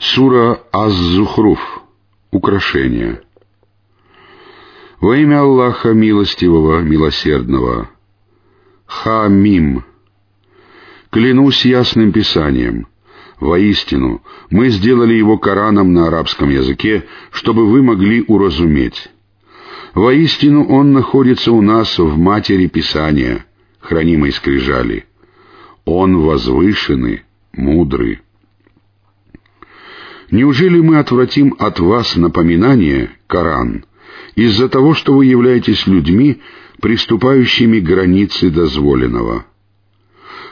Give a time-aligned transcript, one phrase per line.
[0.00, 1.60] Сура Аз-Зухруф.
[2.30, 3.20] Украшение.
[4.98, 7.90] Во имя Аллаха Милостивого, Милосердного.
[8.86, 9.84] Ха-Мим.
[11.10, 12.86] Клянусь ясным писанием.
[13.40, 19.10] Воистину, мы сделали его Кораном на арабском языке, чтобы вы могли уразуметь.
[19.92, 23.44] Воистину он находится у нас в матери Писания,
[23.80, 25.04] хранимой скрижали.
[25.84, 28.20] Он возвышенный, мудрый.
[30.30, 33.84] Неужели мы отвратим от вас напоминание, Коран,
[34.36, 36.40] из-за того, что вы являетесь людьми,
[36.80, 39.44] приступающими к границе дозволенного?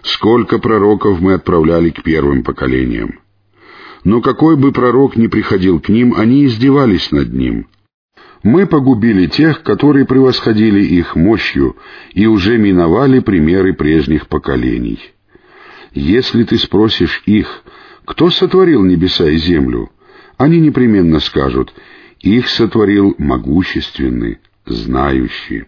[0.02, 3.20] Сколько пророков мы отправляли к первым поколениям?
[4.04, 7.66] Но какой бы пророк ни приходил к ним, они издевались над ним.
[8.42, 11.76] Мы погубили тех, которые превосходили их мощью,
[12.14, 15.00] и уже миновали примеры прежних поколений.
[15.92, 17.64] Если ты спросишь их,
[18.08, 19.90] кто сотворил небеса и землю?
[20.38, 21.74] Они непременно скажут,
[22.20, 25.64] их сотворил могущественный, знающий.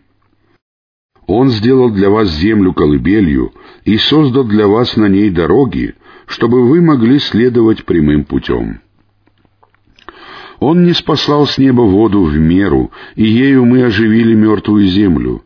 [1.26, 3.52] Он сделал для вас землю колыбелью
[3.84, 8.80] и создал для вас на ней дороги, чтобы вы могли следовать прямым путем.
[10.60, 15.44] Он не спасал с неба воду в меру, и ею мы оживили мертвую землю.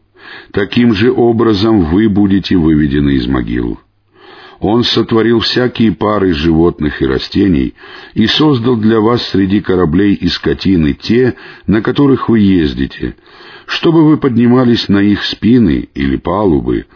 [0.53, 3.81] Таким же образом вы будете выведены из могил.
[4.61, 7.75] Он сотворил всякие пары животных и растений
[8.15, 11.35] и создал для вас среди кораблей и скотины те,
[11.67, 13.17] на которых вы ездите,
[13.67, 16.87] чтобы вы поднимались на их спины или палубы,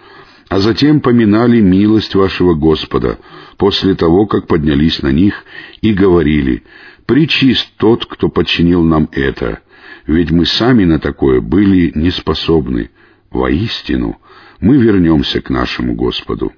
[0.48, 3.18] а затем поминали милость вашего Господа
[3.56, 5.44] после того, как поднялись на них
[5.80, 6.62] и говорили
[7.06, 9.60] «Причист тот, кто подчинил нам это,
[10.06, 12.90] ведь мы сами на такое были неспособны.
[13.30, 14.18] Воистину,
[14.60, 16.52] мы вернемся к нашему Господу».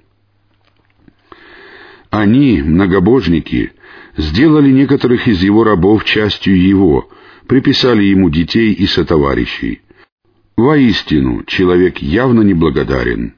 [2.11, 3.71] Они, многобожники,
[4.17, 7.09] сделали некоторых из его рабов частью его,
[7.47, 9.81] приписали ему детей и сотоварищей.
[10.57, 13.35] Воистину, человек явно неблагодарен.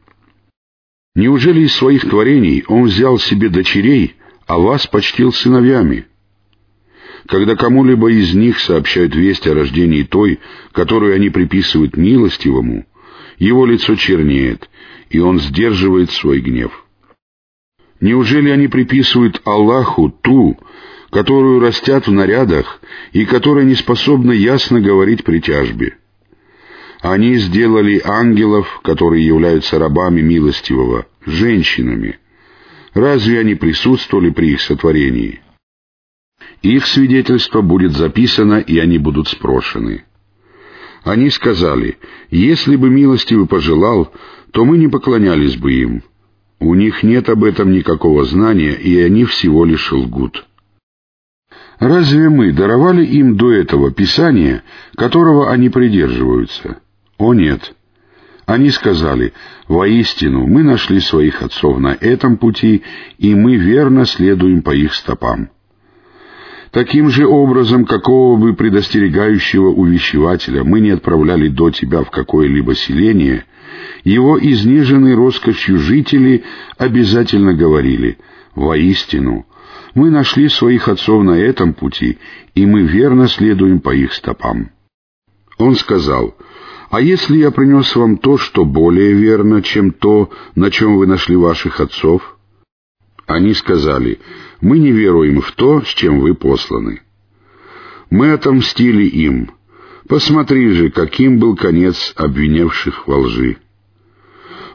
[1.15, 4.15] Неужели из своих творений он взял себе дочерей,
[4.47, 6.07] а вас почтил сыновьями?
[7.27, 10.39] Когда кому-либо из них сообщают весть о рождении той,
[10.71, 12.87] которую они приписывают милостивому,
[13.37, 14.67] его лицо чернеет,
[15.11, 16.82] и он сдерживает свой гнев.
[18.03, 20.59] Неужели они приписывают Аллаху ту,
[21.09, 22.81] которую растят в нарядах
[23.13, 25.95] и которая не способна ясно говорить при тяжбе?
[26.99, 32.19] Они сделали ангелов, которые являются рабами милостивого, женщинами.
[32.93, 35.39] Разве они присутствовали при их сотворении?
[36.61, 40.03] Их свидетельство будет записано, и они будут спрошены.
[41.05, 41.97] Они сказали,
[42.29, 44.11] если бы милостивый пожелал,
[44.51, 46.03] то мы не поклонялись бы им,
[46.63, 50.45] у них нет об этом никакого знания, и они всего лишь лгут.
[51.79, 54.63] Разве мы даровали им до этого Писание,
[54.95, 56.77] которого они придерживаются?
[57.17, 57.75] О нет.
[58.45, 59.33] Они сказали,
[59.67, 62.83] «Воистину, мы нашли своих отцов на этом пути,
[63.17, 65.49] и мы верно следуем по их стопам».
[66.73, 73.45] Таким же образом, какого бы предостерегающего увещевателя мы не отправляли до тебя в какое-либо селение,
[74.03, 76.43] его изнеженные роскошью жители
[76.79, 78.17] обязательно говорили
[78.55, 79.45] «Воистину,
[79.93, 82.17] мы нашли своих отцов на этом пути,
[82.55, 84.71] и мы верно следуем по их стопам».
[85.59, 86.35] Он сказал
[86.89, 91.35] «А если я принес вам то, что более верно, чем то, на чем вы нашли
[91.35, 92.35] ваших отцов?»
[93.25, 94.19] Они сказали
[94.61, 97.01] «Мы не веруем в то, с чем вы посланы».
[98.09, 99.51] Мы отомстили им.
[100.07, 103.57] Посмотри же, каким был конец обвинявших во лжи.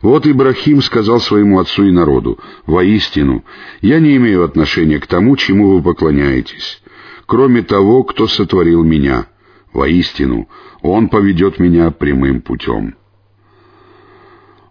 [0.00, 3.44] Вот Ибрахим сказал своему отцу и народу, «Воистину,
[3.80, 6.82] я не имею отношения к тому, чему вы поклоняетесь,
[7.26, 9.26] кроме того, кто сотворил меня.
[9.72, 10.48] Воистину,
[10.82, 12.94] Он поведет меня прямым путем».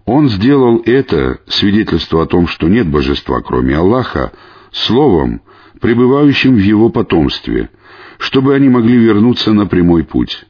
[0.08, 4.32] Он сделал это, свидетельство о том, что нет божества, кроме Аллаха,
[4.72, 5.42] словом,
[5.82, 7.70] пребывающим в его потомстве,
[8.18, 10.46] чтобы они могли вернуться на прямой путь.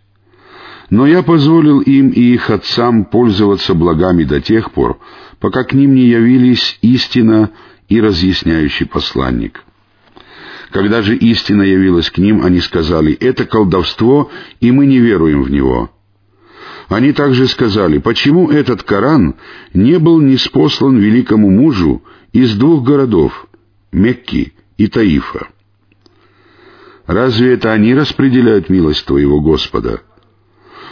[0.92, 5.00] Но я позволил им и их отцам пользоваться благами до тех пор,
[5.40, 7.50] пока к ним не явились истина
[7.90, 9.64] и разъясняющий посланник.
[10.70, 15.50] Когда же истина явилась к ним, они сказали, «Это колдовство, и мы не веруем в
[15.50, 15.90] него».
[16.88, 19.36] Они также сказали, почему этот Коран
[19.74, 23.48] не был неспослан великому мужу из двух городов,
[23.92, 25.48] Мекки и Таифа?
[27.06, 30.02] Разве это они распределяют милость Твоего Господа?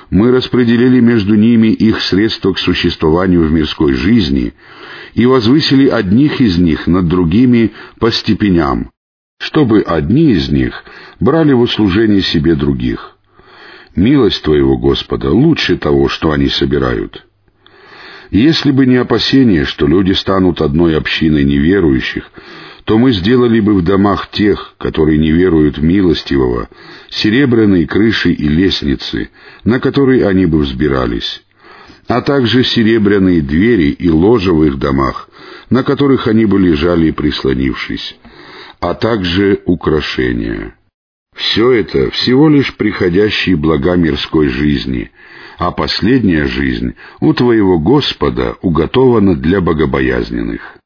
[0.09, 4.53] мы распределили между ними их средства к существованию в мирской жизни
[5.13, 8.91] и возвысили одних из них над другими по степеням,
[9.39, 10.83] чтобы одни из них
[11.19, 13.14] брали в услужение себе других.
[13.95, 17.25] Милость Твоего, Господа, лучше того, что они собирают.
[18.29, 22.29] Если бы не опасение, что люди станут одной общиной неверующих,
[22.83, 26.69] то мы сделали бы в домах тех, которые не веруют в милостивого,
[27.09, 29.29] серебряные крыши и лестницы,
[29.63, 31.43] на которые они бы взбирались,
[32.07, 35.29] а также серебряные двери и ложа в их домах,
[35.69, 38.17] на которых они бы лежали прислонившись,
[38.81, 40.75] а также украшения.
[41.35, 45.11] Все это всего лишь приходящие блага мирской жизни,
[45.57, 50.77] а последняя жизнь у Твоего Господа уготована для богобоязненных.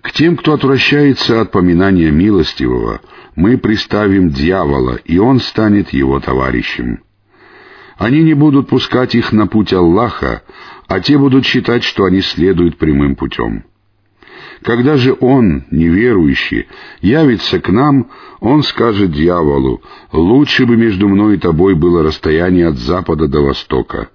[0.00, 3.02] К тем, кто отвращается от поминания милостивого,
[3.36, 7.00] мы приставим дьявола, и он станет его товарищем.
[7.98, 10.42] Они не будут пускать их на путь Аллаха,
[10.88, 13.64] а те будут считать, что они следуют прямым путем.
[14.62, 16.68] Когда же он, неверующий,
[17.00, 18.10] явится к нам,
[18.40, 19.82] он скажет дьяволу,
[20.12, 24.10] «Лучше бы между мной и тобой было расстояние от запада до востока.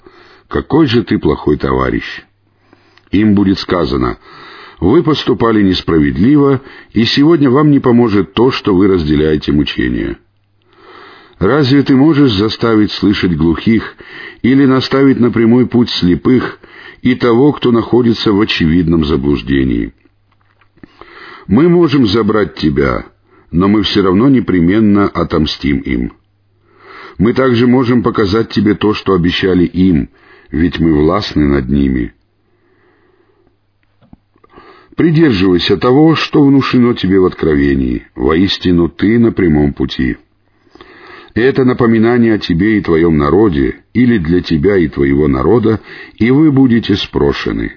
[0.47, 2.23] Какой же ты плохой товарищ!»
[3.11, 4.19] Им будет сказано,
[4.79, 6.61] «Вы поступали несправедливо,
[6.93, 10.17] и сегодня вам не поможет то, что вы разделяете мучения».
[11.39, 13.95] Разве ты можешь заставить слышать глухих
[14.41, 16.59] или наставить на прямой путь слепых
[17.03, 19.93] и того, кто находится в очевидном заблуждении?
[21.47, 23.05] Мы можем забрать тебя,
[23.51, 26.13] но мы все равно непременно отомстим им.
[27.17, 30.09] Мы также можем показать тебе то, что обещали им,
[30.51, 32.13] ведь мы властны над ними.
[34.97, 38.07] Придерживайся того, что внушено тебе в откровении.
[38.15, 40.17] Воистину ты на прямом пути.
[41.33, 45.81] Это напоминание о тебе и твоем народе, или для тебя и твоего народа,
[46.15, 47.73] и вы будете спрошены.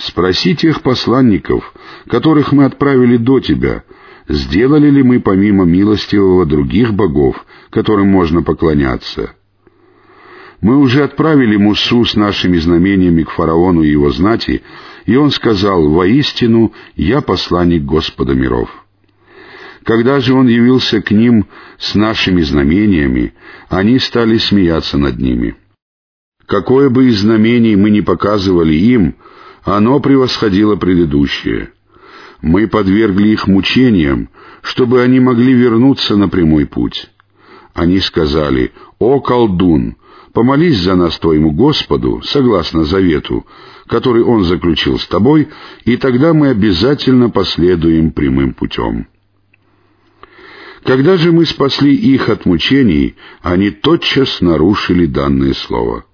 [0.00, 1.74] Спроси тех посланников,
[2.08, 3.84] которых мы отправили до тебя,
[4.28, 9.34] сделали ли мы помимо милостивого других богов, которым можно поклоняться.
[10.62, 14.62] Мы уже отправили Мусу с нашими знамениями к фараону и его знати,
[15.04, 18.70] и он сказал, «Воистину, я посланник Господа миров».
[19.84, 21.46] Когда же он явился к ним
[21.78, 23.34] с нашими знамениями,
[23.68, 25.56] они стали смеяться над ними.
[26.46, 29.16] Какое бы из знамений мы ни показывали им,
[29.64, 31.72] оно превосходило предыдущее.
[32.42, 34.30] Мы подвергли их мучениям,
[34.62, 37.10] чтобы они могли вернуться на прямой путь.
[37.74, 39.96] Они сказали, «О, колдун,
[40.32, 43.46] помолись за нас твоему Господу, согласно завету,
[43.86, 45.48] который Он заключил с тобой,
[45.84, 49.06] и тогда мы обязательно последуем прямым путем».
[50.82, 56.06] Когда же мы спасли их от мучений, они тотчас нарушили данное слово—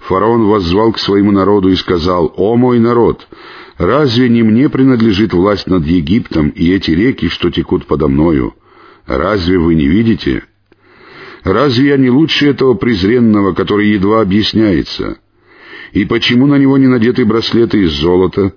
[0.00, 3.28] Фараон воззвал к своему народу и сказал, «О мой народ,
[3.76, 8.54] разве не мне принадлежит власть над Египтом и эти реки, что текут подо мною?
[9.06, 10.44] Разве вы не видите?
[11.44, 15.18] Разве я не лучше этого презренного, который едва объясняется?
[15.92, 18.54] И почему на него не надеты браслеты из золота?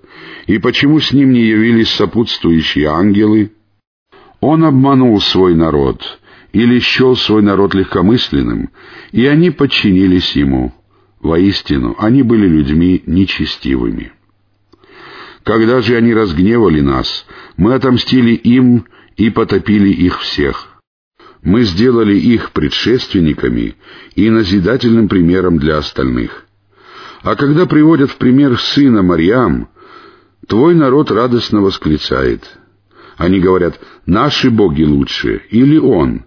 [0.47, 3.51] И почему с ним не явились сопутствующие ангелы?
[4.39, 6.19] Он обманул свой народ»
[6.53, 8.71] или счел свой народ легкомысленным,
[9.11, 10.73] и они подчинились ему.
[11.21, 14.11] Воистину, они были людьми нечестивыми.
[15.43, 17.25] Когда же они разгневали нас,
[17.57, 18.85] мы отомстили им
[19.17, 20.67] и потопили их всех.
[21.43, 23.75] Мы сделали их предшественниками
[24.15, 26.45] и назидательным примером для остальных.
[27.23, 29.69] А когда приводят в пример сына Марьям,
[30.47, 32.43] твой народ радостно восклицает.
[33.17, 36.25] Они говорят, наши боги лучше, или он.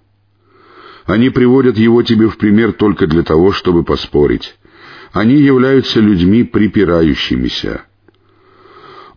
[1.04, 4.56] Они приводят его тебе в пример только для того, чтобы поспорить.
[5.14, 7.83] Они являются людьми припирающимися.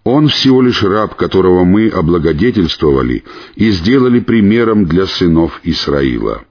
[0.04, 3.24] Он всего лишь раб, которого мы облагодетельствовали
[3.56, 6.46] и сделали примером для сынов Исраила.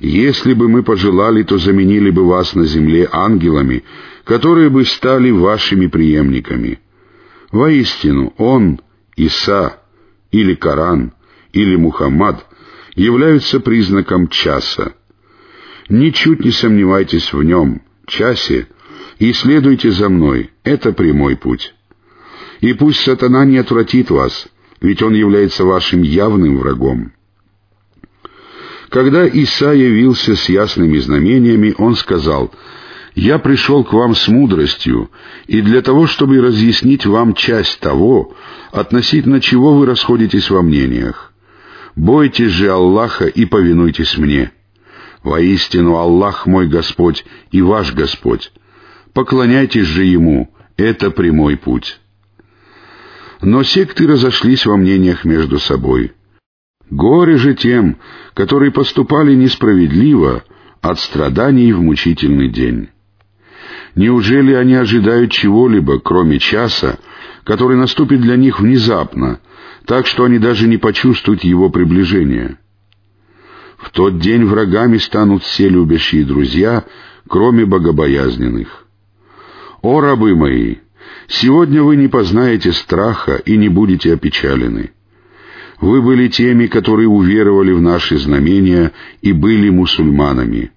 [0.00, 3.84] Если бы мы пожелали, то заменили бы вас на земле ангелами,
[4.24, 6.80] которые бы стали вашими преемниками.
[7.52, 8.80] Воистину, Он,
[9.14, 9.76] Иса,
[10.32, 11.12] или Коран,
[11.52, 12.44] или Мухаммад
[12.96, 14.92] являются признаком часа.
[15.88, 18.68] Ничуть не сомневайтесь в нем— часе,
[19.18, 21.74] и следуйте за мной, это прямой путь.
[22.60, 24.48] И пусть сатана не отвратит вас,
[24.80, 27.12] ведь он является вашим явным врагом.
[28.90, 32.52] Когда Иса явился с ясными знамениями, он сказал,
[33.14, 35.10] «Я пришел к вам с мудростью,
[35.46, 38.34] и для того, чтобы разъяснить вам часть того,
[38.72, 41.32] относительно чего вы расходитесь во мнениях.
[41.96, 44.52] Бойтесь же Аллаха и повинуйтесь мне».
[45.24, 48.52] Воистину Аллах мой Господь и ваш Господь.
[49.14, 51.98] Поклоняйтесь же Ему, это прямой путь.
[53.40, 56.12] Но секты разошлись во мнениях между собой.
[56.90, 57.96] Горе же тем,
[58.34, 60.44] которые поступали несправедливо
[60.82, 62.88] от страданий в мучительный день.
[63.94, 66.98] Неужели они ожидают чего-либо, кроме часа,
[67.44, 69.40] который наступит для них внезапно,
[69.86, 72.58] так что они даже не почувствуют его приближения?
[73.84, 76.84] В тот день врагами станут все любящие друзья,
[77.28, 78.86] кроме богобоязненных.
[79.82, 80.76] О, рабы мои!
[81.28, 84.92] Сегодня вы не познаете страха и не будете опечалены.
[85.82, 90.72] Вы были теми, которые уверовали в наши знамения и были мусульманами.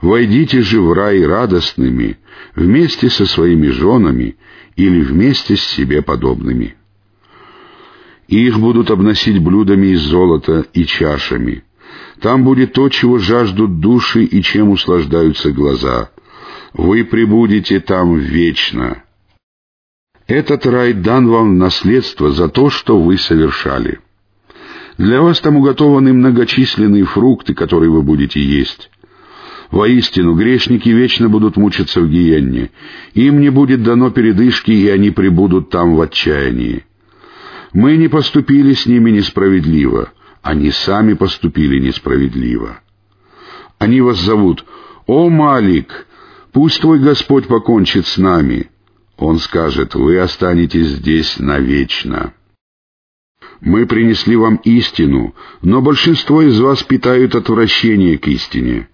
[0.00, 2.18] Войдите же в рай радостными,
[2.56, 4.36] вместе со своими женами
[4.76, 6.76] или вместе с себе подобными.
[8.26, 11.64] Их будут обносить блюдами из золота и чашами.
[12.20, 16.10] Там будет то, чего жаждут души и чем услаждаются глаза.
[16.74, 19.02] Вы пребудете там вечно.
[20.26, 24.00] Этот рай дан вам в наследство за то, что вы совершали.
[24.98, 28.90] Для вас там уготованы многочисленные фрукты, которые вы будете есть.
[29.70, 32.70] Воистину, грешники вечно будут мучиться в гиенне.
[33.14, 36.84] Им не будет дано передышки, и они пребудут там в отчаянии.
[37.72, 40.12] Мы не поступили с ними несправедливо.
[40.42, 42.80] Они сами поступили несправедливо.
[43.78, 44.64] Они вас зовут
[45.06, 46.06] «О, Малик,
[46.52, 48.70] пусть твой Господь покончит с нами».
[49.16, 52.34] Он скажет «Вы останетесь здесь навечно».
[53.60, 58.88] Мы принесли вам истину, но большинство из вас питают отвращение к истине.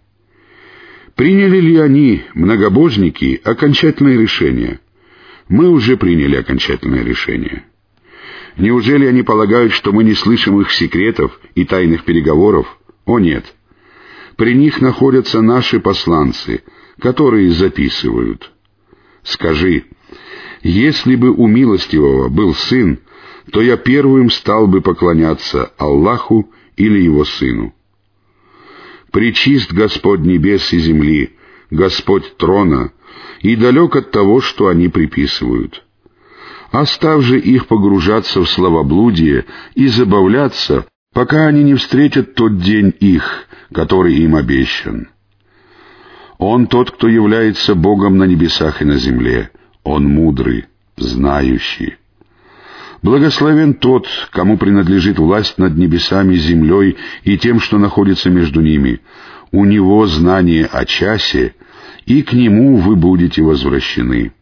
[1.14, 4.80] Приняли ли они, многобожники, окончательное решение?
[5.48, 7.64] Мы уже приняли окончательное решение.
[8.58, 12.66] Неужели они полагают, что мы не слышим их секретов и тайных переговоров?
[13.06, 13.54] О нет.
[14.36, 16.62] При них находятся наши посланцы,
[17.00, 18.50] которые записывают.
[19.22, 19.84] Скажи,
[20.62, 22.98] если бы у милостивого был сын,
[23.52, 27.74] то я первым стал бы поклоняться Аллаху или его сыну.
[29.12, 31.36] Причист Господь небес и земли,
[31.70, 32.92] Господь трона,
[33.40, 35.84] и далек от того, что они приписывают.
[36.70, 43.46] Оставь же их погружаться в словоблудие и забавляться, пока они не встретят тот день их,
[43.72, 45.08] который им обещан.
[46.36, 49.50] Он тот, кто является Богом на небесах и на земле.
[49.82, 51.96] Он мудрый, знающий.
[53.02, 59.00] Благословен тот, кому принадлежит власть над небесами, землей и тем, что находится между ними.
[59.50, 61.54] У него знание о часе,
[62.06, 64.32] и к нему вы будете возвращены.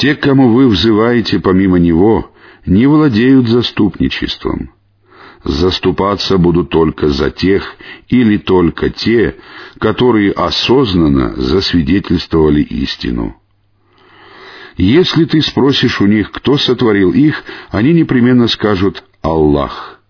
[0.00, 2.32] Те, кому вы взываете помимо него,
[2.64, 4.72] не владеют заступничеством.
[5.44, 7.76] Заступаться будут только за тех
[8.08, 9.36] или только те,
[9.78, 13.36] которые осознанно засвидетельствовали истину.
[14.78, 20.00] Если ты спросишь у них, кто сотворил их, они непременно скажут «Аллах».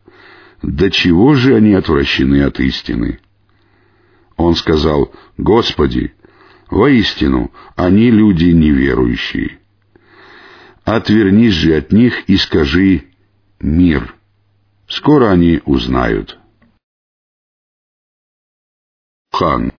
[0.63, 3.19] До чего же они отвращены от истины?
[4.37, 6.15] Он сказал, «Господи,
[6.71, 9.60] воистину, они люди неверующие».
[10.91, 13.05] Отвернись же от них и скажи
[13.61, 14.17] «Мир».
[14.89, 16.37] Скоро они узнают.
[19.31, 19.69] Хан